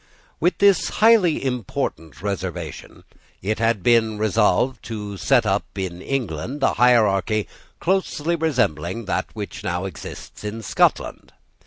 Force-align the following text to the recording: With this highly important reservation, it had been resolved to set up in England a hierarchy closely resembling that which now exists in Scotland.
With 0.39 0.57
this 0.57 0.89
highly 0.89 1.45
important 1.45 2.23
reservation, 2.23 3.03
it 3.43 3.59
had 3.59 3.83
been 3.83 4.17
resolved 4.17 4.81
to 4.85 5.15
set 5.17 5.45
up 5.45 5.63
in 5.77 6.01
England 6.01 6.63
a 6.63 6.73
hierarchy 6.73 7.47
closely 7.79 8.35
resembling 8.35 9.05
that 9.05 9.27
which 9.33 9.63
now 9.63 9.85
exists 9.85 10.43
in 10.43 10.63
Scotland. 10.63 11.33